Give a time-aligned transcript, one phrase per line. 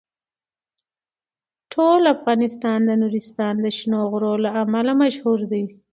[1.73, 5.63] ټول افغانستان د نورستان د شنو غرونو له امله مشهور دی.